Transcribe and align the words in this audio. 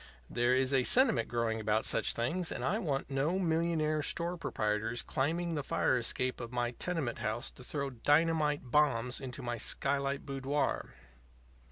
There 0.31 0.55
is 0.55 0.73
a 0.73 0.83
sentiment 0.83 1.27
growing 1.27 1.59
about 1.59 1.85
such 1.85 2.13
things, 2.13 2.51
and 2.51 2.65
I 2.65 2.79
want 2.79 3.11
no 3.11 3.37
millionaire 3.37 4.01
store 4.01 4.35
proprietors 4.35 5.03
climbing 5.03 5.53
the 5.53 5.61
fire 5.61 5.95
escape 5.95 6.39
of 6.41 6.51
my 6.51 6.71
tenement 6.71 7.19
house 7.19 7.51
to 7.51 7.63
throw 7.63 7.91
dynamite 7.91 8.63
bombs 8.71 9.21
into 9.21 9.43
my 9.43 9.57
skylight 9.57 10.25
boudoir. 10.25 10.95